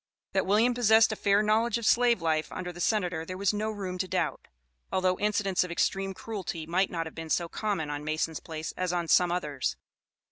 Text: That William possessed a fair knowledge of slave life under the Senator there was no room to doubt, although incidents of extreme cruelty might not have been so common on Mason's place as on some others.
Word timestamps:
That 0.33 0.47
William 0.47 0.73
possessed 0.73 1.11
a 1.11 1.15
fair 1.15 1.43
knowledge 1.43 1.77
of 1.77 1.85
slave 1.85 2.23
life 2.23 2.51
under 2.51 2.73
the 2.73 2.81
Senator 2.81 3.23
there 3.23 3.37
was 3.37 3.53
no 3.53 3.69
room 3.69 3.99
to 3.99 4.07
doubt, 4.07 4.47
although 4.91 5.19
incidents 5.19 5.63
of 5.63 5.69
extreme 5.69 6.15
cruelty 6.15 6.65
might 6.65 6.89
not 6.89 7.05
have 7.05 7.13
been 7.13 7.29
so 7.29 7.47
common 7.47 7.91
on 7.91 8.03
Mason's 8.03 8.39
place 8.39 8.71
as 8.75 8.91
on 8.91 9.07
some 9.07 9.31
others. 9.31 9.75